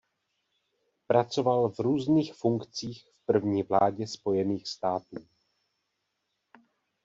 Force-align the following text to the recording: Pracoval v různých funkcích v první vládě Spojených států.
Pracoval 1.07 1.69
v 1.69 1.79
různých 1.79 2.33
funkcích 2.33 3.07
v 3.13 3.25
první 3.25 3.63
vládě 3.63 4.07
Spojených 4.07 4.67
států. 4.67 5.15